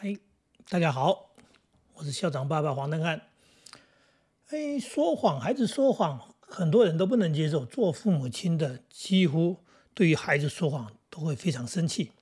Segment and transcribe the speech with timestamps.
[0.00, 0.16] 嗨，
[0.70, 1.30] 大家好，
[1.94, 3.20] 我是校长爸爸黄登汉。
[4.50, 7.64] 哎，说谎，孩子说谎，很多人都不能接受。
[7.64, 9.56] 做父母亲的几乎
[9.94, 12.12] 对于孩子说谎都会非常生气。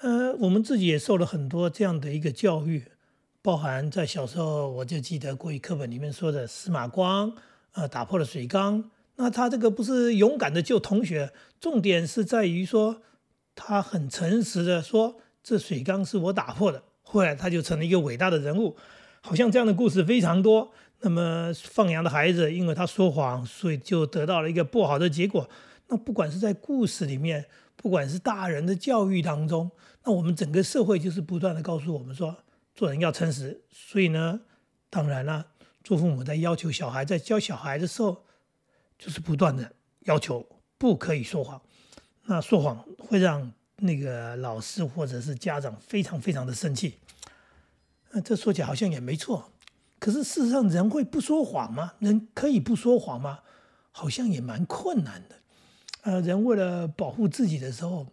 [0.00, 2.92] 呃，我们自己也受了很多这样的一个教育，
[3.40, 7.34] 包含在小时候，我就记得国语课本里面说的司马光，
[7.72, 8.90] 呃，打破了水缸。
[9.16, 13.00] 那他这个不是勇敢的救同学，重点是在于说
[13.54, 16.82] 他很诚实的说这水缸是我打破的。
[17.10, 18.76] 后来他就成了一个伟大的人物，
[19.22, 20.70] 好像这样的故事非常多。
[21.00, 25.48] 那么放羊的孩子，因为他说谎，所以就得到了一个不好的结果。
[25.86, 29.70] 那不管是在故事里面，不管是大人的教育当中，
[30.04, 32.36] 那我们整个社会就是不断的告诉我们说，
[32.74, 33.62] 做人要诚实。
[33.70, 34.40] 所以呢，
[34.90, 35.46] 当然了，
[35.82, 38.24] 做父母在要求小孩在教小孩的时候，
[38.98, 40.46] 就是不断的要求
[40.76, 41.62] 不可以说谎。
[42.26, 43.50] 那说谎会让。
[43.78, 46.94] 那个老师或者是家长非常非常的生气，
[48.10, 49.52] 那这说起来好像也没错，
[49.98, 51.94] 可是事实上人会不说谎吗？
[52.00, 53.40] 人可以不说谎吗？
[53.92, 55.36] 好像也蛮困难的。
[56.02, 58.06] 呃，人为了保护自己的时候，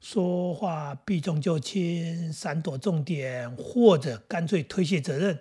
[0.00, 5.38] 说话避重就轻，闪躲重点，或者干脆推卸责任，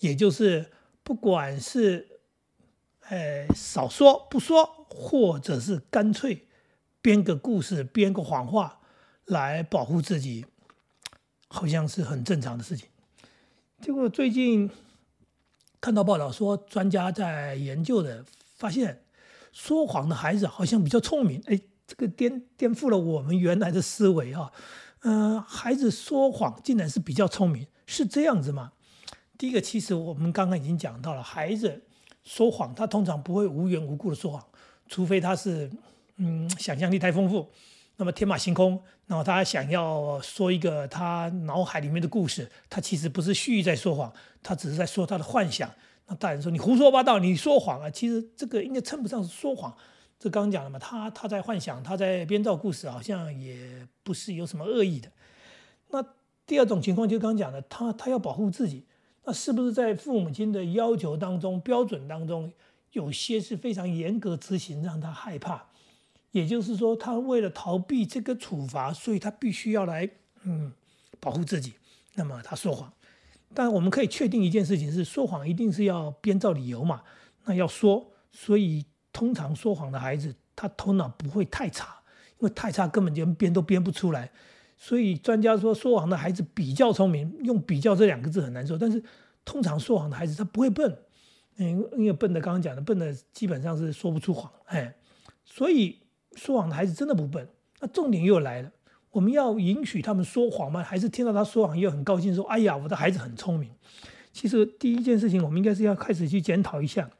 [0.00, 0.70] 也就是
[1.02, 2.20] 不管是，
[3.08, 6.46] 呃，少说不说，或者是干脆
[7.02, 8.77] 编个故事，编个谎话。
[9.28, 10.44] 来保护自己，
[11.48, 12.88] 好像是很正常的事情。
[13.80, 14.70] 结果最近
[15.80, 18.24] 看到报道说，专家在研究的
[18.56, 19.02] 发现，
[19.52, 21.40] 说谎的孩子好像比较聪明。
[21.46, 24.50] 哎，这个颠颠覆了我们原来的思维啊！
[25.02, 28.72] 嗯，孩子说谎竟然是比较聪明，是这样子吗？
[29.38, 31.84] 第一个，其实我们刚刚已经讲到了，孩子
[32.24, 34.44] 说谎，他通常不会无缘无故的说谎，
[34.88, 35.70] 除非他是
[36.16, 37.48] 嗯想象力太丰富。
[37.98, 45.68] 那么天马行空，然后他想要说一个他脑海里面的故事，他其实不是蓄意在说谎，他只是在说他的幻想。
[46.06, 47.90] 那大人说你胡说八道，你说谎啊！
[47.90, 49.76] 其实这个应该称不上是说谎，
[50.18, 55.10] 这刚刚讲了嘛，他他在幻想，他在编造故事，好像也不是有什么恶意的。
[55.88, 56.02] 那
[56.46, 58.86] 第二种情况就刚刚讲的，他他要保护自己，
[59.24, 62.52] 那是不是在父母亲的要求当中、标准当中，
[62.92, 65.67] 有些是非常严格执行，让他害怕？
[66.38, 70.08] 也就是说，他为了逃避这个处罚，所以他必须要来
[70.44, 70.72] 嗯
[71.18, 71.72] 保护自己。
[72.14, 72.92] 那么他说谎，
[73.52, 77.02] 但我们可以确定一件事情是，说谎一定是要编造理由嘛？
[77.44, 82.02] 那要说，所以通常说谎的孩子，他头脑不会太差，
[82.38, 84.30] 因为太差根本就编都编不出来。
[84.76, 88.78] 所以专家说，说谎的孩子比较聪明，用“比较”这两个字很难说。
[88.78, 89.02] 但是
[89.44, 90.98] 通常说谎的孩子他不会笨，
[91.56, 94.94] 嗯，因为笨的刚刚讲的笨的基本上是说不出谎，哎，
[95.44, 95.98] 所以。
[96.38, 97.48] 说谎的孩子真的不笨，
[97.80, 98.70] 那重点又来了，
[99.10, 100.82] 我们要允许他们说谎吗？
[100.82, 103.72] 还是听到他说谎又很高兴，说：“哎呀，我的孩子很聪明。”
[104.32, 107.10] 其实第一件事情，我们应该是要开始去检讨一下，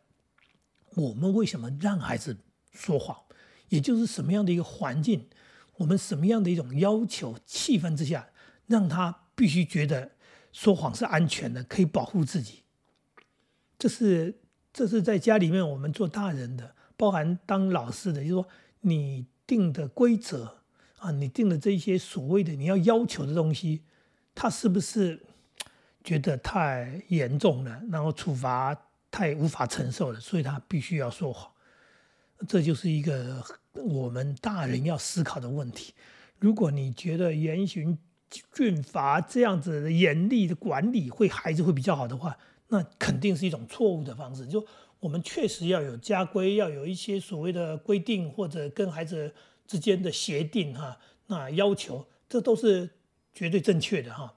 [0.95, 2.37] 我们为什么让孩子
[2.71, 3.17] 说谎，
[3.71, 5.27] 也就是什么样的一个环境，
[5.79, 8.29] 我们什么样的一种要求气氛之下，
[8.67, 10.13] 让他必须觉得
[10.53, 12.63] 说谎是安全的，可以保护自己。
[13.77, 14.39] 这是
[14.73, 18.47] 这是在家里面我们做大人的，包含当老师的，就是说。
[18.81, 20.59] 你定的规则
[20.99, 23.83] 啊，你定的这些所谓的你要要求的东西，
[24.35, 25.23] 他是不是
[26.03, 28.77] 觉得太严重了，然后处罚
[29.11, 31.51] 太无法承受了，所以他必须要说谎？
[32.47, 35.93] 这就是一个我们大人要思考的问题。
[36.39, 37.99] 如果你觉得严刑
[38.53, 42.37] 峻法这样子严厉的管理会孩子会比较好的话，
[42.69, 44.47] 那肯定是一种错误的方式。
[44.47, 44.65] 就
[45.01, 49.33] 我们确实要有家规，要有一些所谓的规定，或者跟孩子
[49.67, 52.91] 之间的协定哈，那要求这都是
[53.33, 54.35] 绝对正确的哈。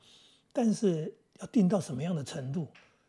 [0.54, 2.68] 但是要定到什么样的程度，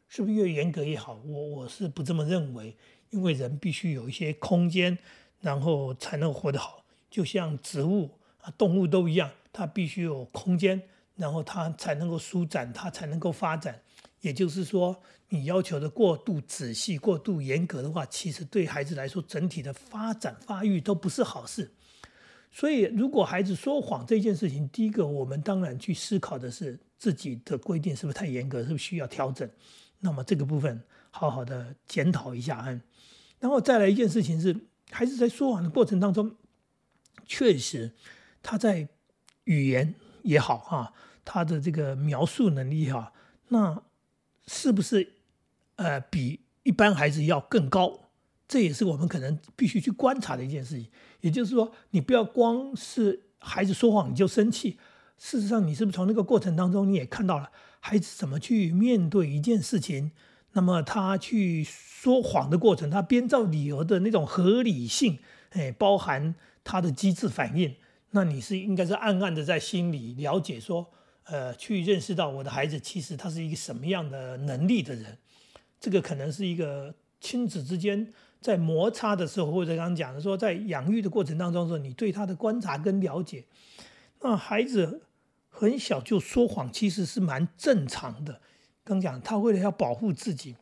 [0.09, 1.21] 是不是越严格越好？
[1.27, 2.75] 我我是不这么认为，
[3.11, 4.97] 因为人必须有一些空间，
[5.41, 6.85] 然后才能活得好。
[7.11, 10.81] 就像植物啊、动物都一样，它必须有空间，
[11.17, 13.83] 然后它才能够舒展，它才能够发展。
[14.23, 21.73] 也就是说，你要求的过度仔细、过度严格的话，其实对孩子来说，整体的发展发育都不是好事。
[22.53, 29.49] 所以，如果孩子说谎这件事情，第一个，我们当然去思考的是自己的规定是不是太严格，是不是需要调整。
[29.99, 30.81] 那么这个部分，
[31.11, 32.65] 好好的检讨一下。
[32.69, 32.81] 嗯，
[33.41, 34.57] 然后再来一件事情是，
[34.91, 36.37] 孩子在说谎的过程当中，
[37.27, 37.93] 确实
[38.41, 38.87] 他在
[39.45, 39.93] 语言
[40.23, 40.95] 也好哈，
[41.25, 43.13] 他的这个描述能力也好，
[43.49, 43.83] 那。
[44.47, 45.15] 是不是，
[45.77, 48.11] 呃，比一般孩子要更高？
[48.49, 50.89] 这也是我们可能必须去观察的一件事情。
[51.21, 54.79] 也就是说，你不要光是孩子说谎你就生气，
[55.17, 57.51] 事实上，你是不是从那个过程当中，你也看到了
[57.81, 60.13] 孩子怎么去面对一件事情？
[60.53, 67.75] 那么他去说谎的过程，他编造理由的那种合理性，哎，包含他的机制反应。
[68.11, 70.91] 那你是应该是暗暗的在心里了解说，
[71.25, 75.19] 呃，去认识到我的孩子其实他是一个什么样的能力的人。
[75.81, 83.45] 这个可能是一个亲子之间在摩擦的时候，或者刚刚讲的说，在养育的过程当中说，你对他的观察跟了解，
[84.21, 85.03] 那孩子。
[85.55, 88.41] 很小就说谎，其实是蛮正常的。
[88.83, 90.57] 刚讲他为了要保护自己，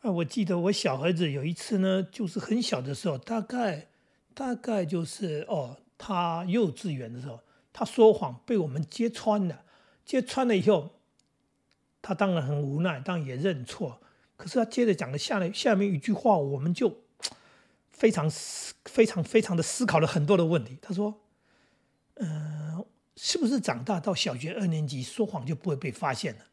[0.00, 3.88] 啊，我记得我小儿子有一次呢，就是很小的时候，大概
[4.32, 7.40] 大概就是哦，他幼稚园的时候，
[7.74, 9.62] 他说谎被我们揭穿了。
[10.04, 10.90] 揭穿了以后，
[12.00, 14.00] 他当然很无奈，当然也认错。
[14.36, 16.98] 可是他接着讲的下来下面一句话，我们就
[17.90, 20.78] 非常思非常非常的思考了很多的问题。
[20.82, 21.20] 他说
[22.16, 22.84] ：“嗯。”
[23.14, 26.46] 是不是长大到小学二年级说谎就不会被发现了？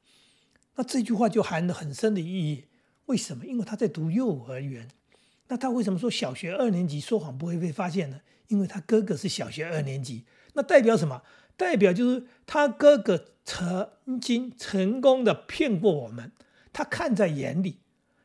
[0.75, 2.66] 那这句话就含了很深的意义。
[3.06, 3.45] 为什么？
[3.45, 4.90] 因为他在读幼儿园。
[5.48, 8.19] 那他为什么说小学二年级说谎不会被发现呢？
[8.50, 10.25] 因为他哥哥是小学二年级。
[10.54, 11.24] 那代表什么？
[11.60, 16.32] 代表就是他哥哥曾经成功的骗过我们。
[16.72, 17.82] 他看在眼里，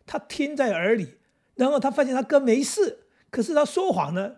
[0.07, 1.17] 他听在耳里，
[1.57, 3.01] 然后他发现他哥没事，
[3.31, 4.37] 可是他说谎呢，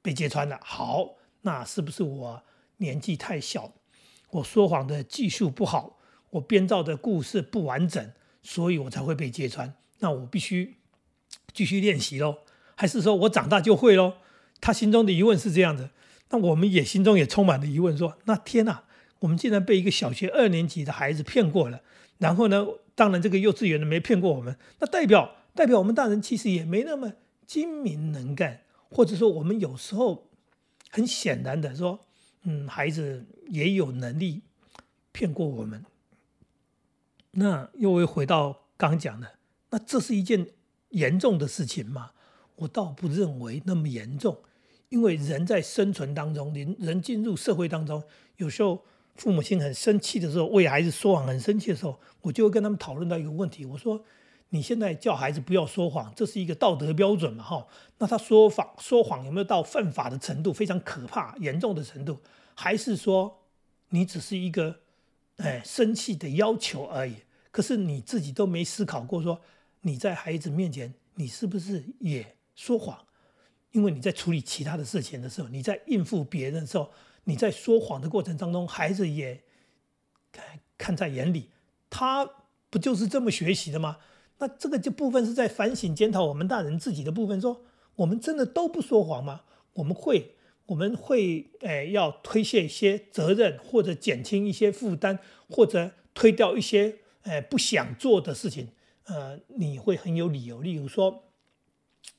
[0.00, 0.60] 被揭穿了。
[0.62, 2.42] 好，那是不是我？
[2.76, 3.72] 年纪太小，
[4.30, 5.98] 我说谎的技术不好，
[6.30, 9.74] 我编造的故事不完整，所以我才会被揭穿。
[9.98, 10.76] 那我必须
[11.52, 12.38] 继续练习喽，
[12.76, 14.18] 还是说我长大就会喽？
[14.60, 15.90] 他心中的疑问是这样的，
[16.30, 18.84] 那我们也心中也充满了疑问，说：那天哪，
[19.20, 21.82] 我们竟然被一个小学二年级的孩子骗过了。
[22.18, 27.12] 然后呢，当然这个幼稚园的没骗过我们，那代表代表我们大人其实也没那么
[27.46, 30.28] 精明能干，或者说我们有时候
[30.90, 32.00] 很显然的说。
[32.48, 34.42] 嗯，孩子也有能力
[35.10, 35.84] 骗过我们。
[37.32, 39.32] 那又会回到刚讲的，
[39.70, 40.46] 那这是一件
[40.90, 42.12] 严重的事情吗？
[42.54, 44.38] 我倒不认为那么严重，
[44.88, 48.02] 因为人在生存当中，人人进入社会当中，
[48.36, 48.82] 有时候
[49.14, 54.04] 父母亲很生气的时候，为孩子说谎很生气的时候，我就会跟他们讨论到一个问题，我说。
[54.50, 57.42] 你现在叫孩子不要说谎，这是一个道德标准嘛？
[57.42, 57.66] 哈，
[57.98, 62.20] 那他说谎说谎有没有到犯法的程度，非常可怕、严重的程度？
[62.54, 63.42] 还是说
[63.88, 64.82] 你只是一个
[65.38, 67.16] 哎生气的要求而已？
[67.50, 69.40] 可是你自己都没思考过，说
[69.80, 72.96] 你在孩子面前，你是不是也说谎？
[73.76, 76.90] 因为你在处理其他的事情的时候，你在应付别人的时候，
[77.24, 79.42] 你在说谎的过程当中，孩子也
[80.78, 81.50] 看在眼里，
[81.90, 82.24] 他
[82.70, 83.98] 不就是这么学习的吗？
[84.38, 89.42] 那这个就部分是在反省检讨我们大人自己的部分，说我们真的都不说谎吗？
[89.74, 95.18] 我们会，我们会，哎，要推卸一些责任，或者减轻一些负担，
[95.50, 98.68] 或者推掉一些，哎，不想做的事情。
[99.04, 101.25] 呃，你会很有理由，例如说，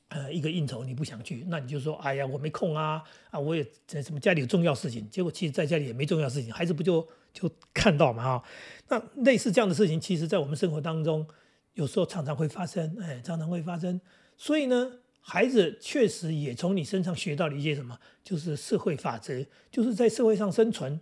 [0.08, 5.08] 呃，一个应酬你不想去，那你就说，哎呀，我没空啊，啊，我也在什么家里有重要事情。
[5.10, 8.22] 结果其实在家里也没重要事情，孩子不就就看到嘛？
[8.22, 8.44] 哈，
[8.88, 11.26] 那类似这样的事情，其实在我们生活当中。
[11.74, 14.00] 有时候常常会发生，哎，常常会发生。
[14.36, 20.98] 所以呢，孩子确实也从你身上学到了一些什么，就是社会法则，就是在社会上生存，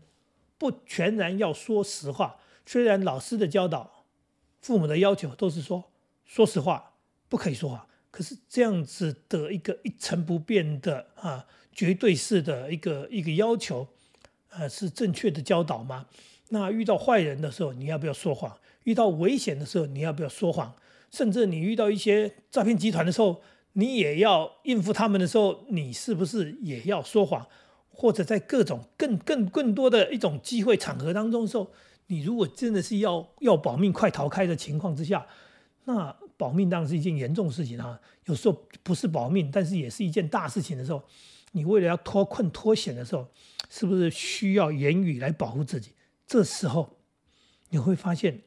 [0.59, 2.37] 不全然要说实话。
[2.67, 4.05] 虽然老师的教导、
[4.61, 5.83] 父母的要求都是说
[6.27, 6.93] 说实话，
[7.31, 13.87] 不可以说谎，可是这样子的一个一成不变的啊，绝对式的一个一个要求，
[14.51, 16.07] 呃，是正确的教导吗？
[16.49, 18.57] 那遇到坏人的时候，你要不要说谎？
[18.85, 20.75] 遇到危险的时候，你要不要说谎？
[21.11, 27.47] 甚至你遇到一些诈骗集团的时候，你也要应付他们的时候，你是不是也要说谎？
[27.91, 31.71] 或者在各种更更更多的一种机会场合当中的时候，
[32.09, 35.27] 你如果真的是要要保命、快逃开的情况之下，
[35.85, 38.01] 那保命当然是一件严重事情啊。
[38.25, 41.03] 有时候不是保命，但是也是一件大事情的时候，
[41.53, 43.29] 你为了要脱困脱险的时候，
[43.71, 45.93] 是不是需要言语来保护自己？
[46.27, 46.99] 这时候
[47.71, 48.43] 你会发现。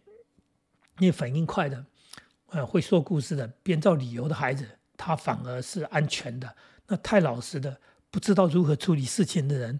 [1.01, 1.85] 你反应快的，
[2.47, 4.67] 呃，会说故事的，编造理由的孩子，
[4.97, 6.55] 他反而是安全的。
[6.87, 7.79] 那太老实的，
[8.11, 9.79] 不知道如何处理事情的人，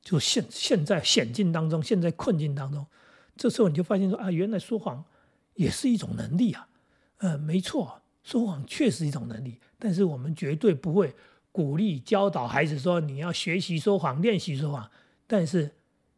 [0.00, 2.86] 就陷陷在险境当中，陷在困境当中。
[3.36, 5.04] 这时候你就发现说啊，原来说谎
[5.52, 6.66] 也是一种能力啊。
[7.22, 11.14] 呃，没错，说谎确实一种能力，但是我们绝对不会
[11.50, 14.90] 鼓励教导孩子说你要学习说谎，练习说谎。
[15.26, 15.72] 但是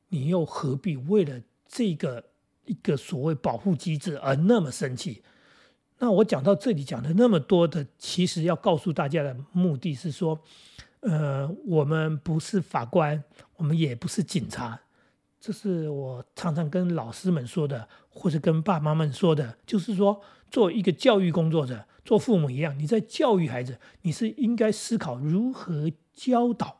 [0.08, 2.24] 你又何必为了这个？
[2.66, 5.22] 一个所谓保护机制而那么生气，
[5.98, 10.40] 那我讲到这里讲的那么多的，其实要告诉大家的目的是说，
[11.00, 13.22] 呃，我们不是法官，
[13.56, 14.80] 我们也不是警察，
[15.46, 26.78] 这是我常常跟老师们说的，或者跟爸妈们说的，就是说，做一个教育工作者，做父母一样，你在教育孩子，你是应该思考如何教导，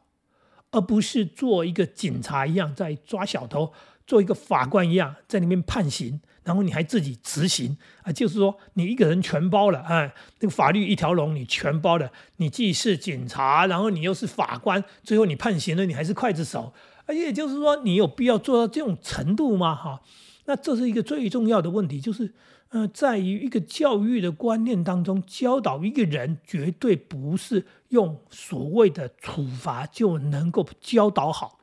[0.70, 3.70] 而不是做一个警察一样在抓小偷，
[4.06, 16.72] 做一个法官一样在里面判刑，然后你还自己执行啊，就是说你一个人全包了啊，那个法律一条龙你全包了，你既是警察，然后你又是法官，最后你判刑了，你还是刽子手。
[17.06, 19.74] 而也就是说，你有必要做到这种程度吗？
[19.74, 20.00] 哈，
[20.46, 22.32] 那这是一个最重要的问题，就是，
[22.70, 31.58] 呃，在于一个教育的观念当中，教导一个人绝对不是用所谓的处罚就能够教导好，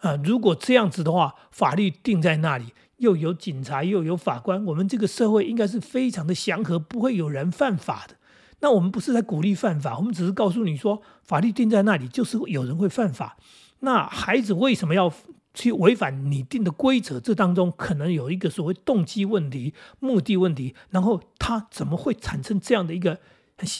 [0.00, 8.16] 啊，如果这样子的话，法律定在那里，又有警察，又有法官，我们这个社会应该是非常的祥和，不会有人犯法的。
[8.60, 13.36] 那我们不是在鼓励犯法，我们只是告诉你说，法律定在那里，就是有人会犯法。
[13.80, 15.12] 那孩子为什么要
[15.54, 17.20] 去违反你定的规则？
[17.20, 23.18] 这当中可能有一个所谓动机问题、目的问题，然后他怎么会产生这样的一个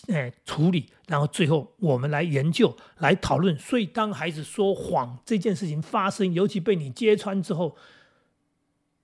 [0.09, 0.91] 诶处理？
[1.07, 3.59] 然后最后我们来研究、来讨论。
[3.59, 7.77] 所以当孩子说谎这件事情发生，尤其被你揭穿之后，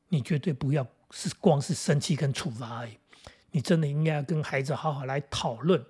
[0.09, 2.93] 你绝对不要是光是生气跟处罚而已，
[3.53, 5.85] 你真的应该要跟孩子好好来讨论，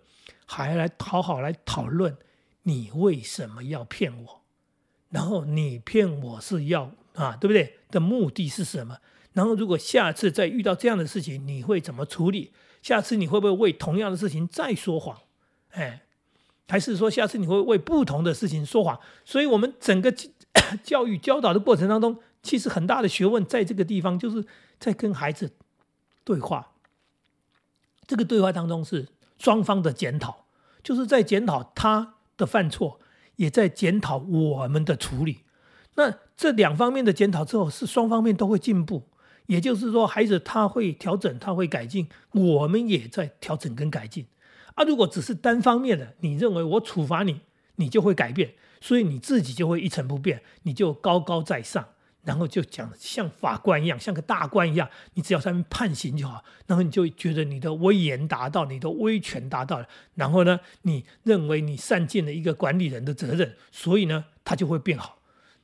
[0.46, 2.16] 还来好好来讨论
[2.64, 4.41] 你为什么要骗我。
[5.12, 7.78] 然后你骗我是要啊，对不对？
[7.90, 8.96] 的目的是什么？
[9.34, 12.50] 然后如果下次再遇到这样的事情，你会怎么处理？
[12.82, 15.16] 下次你会不会为同样的事情再说谎？
[15.72, 16.02] 哎，
[16.68, 18.98] 还是说下次你会为不同的事情说谎？
[19.24, 20.12] 所以，我们整个
[20.82, 24.44] 教育教导的过程当中，其实很大的学问在这个地方，就是
[24.80, 25.52] 在跟孩子
[26.24, 26.72] 对话。
[28.06, 30.46] 这个对话当中是双方的检讨，
[30.82, 32.98] 就是在检讨他的犯错。
[33.36, 35.40] 也在检讨我们的处理，
[35.94, 39.08] 那这两方面的检讨之后，是双方面都会进步。
[39.46, 44.26] 也就是说，孩子他会调整，他会改进，我们也在调整跟改进。
[44.74, 47.40] 啊，如果只是单方面的，你认为我处罚你，
[47.76, 51.86] 你就会改变，所以你自己就会一成不变，你就高高在上。
[52.24, 56.44] 然后就讲像法官一样，像个大官一样，你只要上面判刑就好。
[56.66, 59.88] 然后你就觉得你的威严达到，你的威权达到了。
[60.14, 65.18] 然后呢，你认为你善尽了一个管理人的责任，所以呢，他就会变好。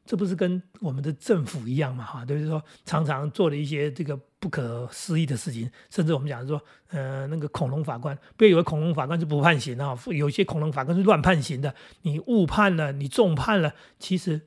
[0.04, 2.04] 这不是跟我们的政府一样嘛？
[2.04, 11.72] 哈，就是说常常做了一些这个不可思议的事情，甚至我们讲说，呃，那个恐龙法官，不要以为恐龙法官是不判刑啊，有些恐龙法官是乱判刑的。
[12.02, 14.40] 你误判了，你重判了，其实。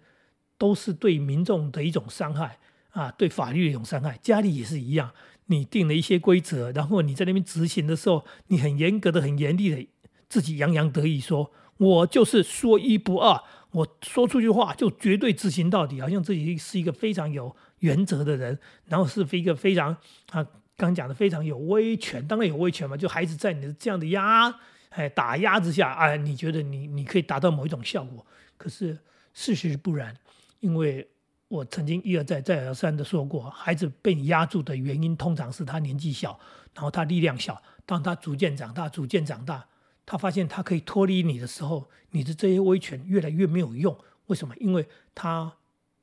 [0.62, 2.60] 都是对民众的一种伤害
[2.92, 4.20] 啊，对法律的一种伤害。
[4.22, 5.12] 家里也是一样，
[5.48, 9.88] 你定了一些规则，然后你在那边执行的时候，你很严格的、很严厉的，
[10.30, 13.42] 自己洋洋得意说：“我就是说一不二，
[13.72, 19.98] 我说出句话就绝对执行到底，好像自己是一个非常有原则的人，然后是一个非常
[20.30, 20.46] 啊，
[20.78, 24.54] 刚讲的非常有威权，当然有威权嘛，就孩子在你的这样的压
[24.90, 28.24] 哎打压之下，哎，你觉得你你可以达到某一种效果，
[28.58, 29.00] 可是
[29.34, 30.16] 事实不然。
[30.62, 31.08] 因为
[31.50, 36.40] 我曾经一而再、再而三的说过，孩子被你压住的原因，通常是他年纪小，
[36.74, 37.62] 然后他力量小。
[37.86, 39.68] 当他逐渐长大、逐渐长大，
[40.06, 43.94] 他发现他可以脱离你的时候，你的这些威权越来越没有用。
[44.28, 44.56] 为什么？
[44.62, 45.52] 因为他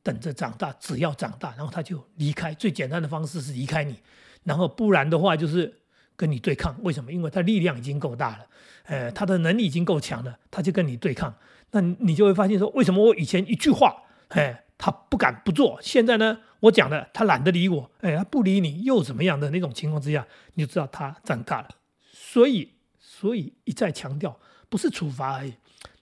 [0.03, 2.53] 等着长大，只要长大，然后他就离开。
[2.53, 3.97] 最简单的方式是离开你，
[4.45, 5.81] 然后不然的话就是
[6.15, 6.77] 跟你对抗。
[6.83, 7.11] 为什么？
[7.11, 8.47] 因为他力量已经够大了，
[8.85, 11.35] 呃，他的能力已经够强了，他就跟你对抗。
[11.71, 14.03] 那你就会发现说，为什么我以前一句话？
[14.29, 15.79] 哎，他不敢不做。
[15.81, 17.91] 现在呢，我讲了他懒得理我。
[18.01, 21.69] 哎，他不理你又怎么样的那种情况之下，你就知道他长大了。
[22.13, 25.55] 所以，所以一再强调，不是处罚而已。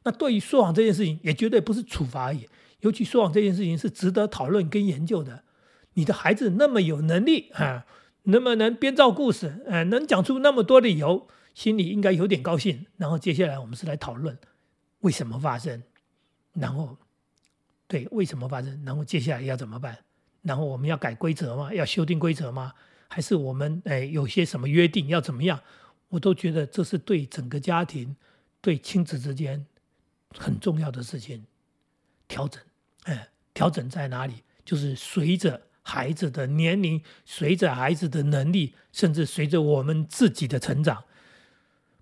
[0.02, 2.49] 那对于说谎这件事情，也绝对不是处罚而已。
[2.80, 5.45] 尤其说谎这件事情是值得讨论跟研究的。
[5.95, 7.87] 你的孩子那么有能力啊，
[8.25, 12.87] 那么能编造故事，呃，能讲出那么多理由，心里应该有点高兴。
[12.97, 14.37] 然后接下来我们是来讨论
[15.00, 15.83] 为什么发生，
[16.52, 16.99] 然后。
[17.88, 18.82] 对，为什么发生？
[18.84, 19.96] 然后接下来要怎么办？
[20.42, 21.72] 然后我们要改规则吗？
[21.72, 22.72] 要修订规则吗？
[23.08, 25.60] 还是我们哎有些什么约定要怎么样？
[26.08, 28.16] 我都觉得这是对整个家庭、
[28.60, 29.64] 对亲子之间
[30.36, 31.44] 很重要的事情。
[32.28, 32.60] 调整，
[33.04, 34.42] 哎，调整在哪里？
[34.64, 41.04] 就是随着孩子的年龄，随着孩子的能力，甚至随着我们自己的成长，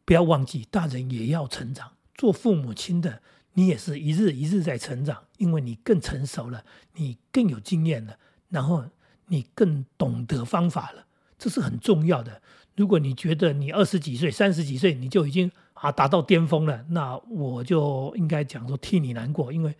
[0.06, 1.92] 不要忘记，大人也要成长。
[2.14, 3.20] 做父母亲的。
[3.54, 8.18] 你也是一日一日在成长，因为你更成熟了，你更有经验了，
[8.50, 8.84] 然后
[9.26, 11.06] 你更懂得方法了，
[11.38, 12.42] 这是很重要的。
[12.76, 19.76] 如果你觉得你二十几岁、三十几岁你就已经啊达到巅峰了，那我就应该讲说替你难过，因为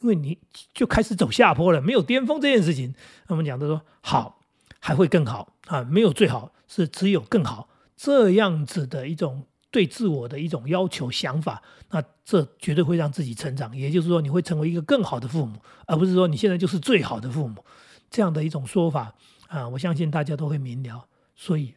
[0.00, 0.38] 因为你
[0.74, 2.94] 就开始走下坡了，没有巅峰这件事情。
[3.28, 4.40] 我们讲的说好，
[4.78, 9.46] 还会更好啊，没有最好，是只有更好这样子的一种
[9.76, 11.62] 对自我的一种要求想法。
[11.90, 17.62] 那这绝对会让自己成长，也就是说，你会成为一个更好的父母，而不是说你现在就是最好的父母
[18.08, 19.14] 这样的一种说法
[19.48, 19.68] 啊。
[19.68, 21.74] 我相信大家都会明了，所以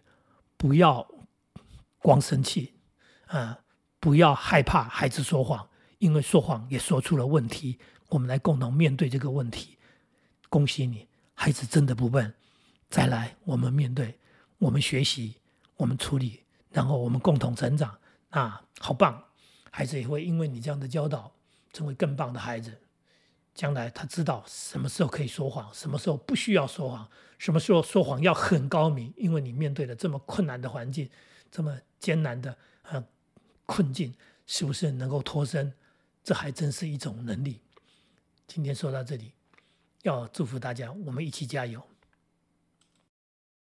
[0.56, 1.06] 不要
[2.01, 2.75] 光生气
[3.27, 3.60] 啊，
[4.00, 7.77] 不要害怕孩子说谎，因为说谎也说出了问题。
[8.08, 9.77] 我们来共同面对这个问题。
[10.48, 12.34] 恭喜你，孩子真的不笨。
[12.89, 14.18] 再来，我们面对，
[14.58, 15.36] 我们学习，
[15.75, 17.97] 我们处理，然后我们共同成长。
[18.29, 19.23] 啊，好棒！
[19.71, 21.31] 孩子也会因为你这样的教导，
[21.73, 22.79] 成为更棒的孩子。
[23.55, 27.09] 将来他知道什么时候可以说谎，什么时候不需要说谎，
[27.39, 29.11] 什么时候说谎要很高明。
[29.17, 31.09] 因为你面对了这么困难的环境，
[31.51, 33.03] 这么艰难的呃
[33.65, 34.13] 困境，
[34.45, 35.73] 是不是能够脱身？
[36.23, 37.59] 这还真是一种能力。
[38.45, 39.33] 今天说到这里，
[40.03, 41.81] 要祝福大家，我们一起加油。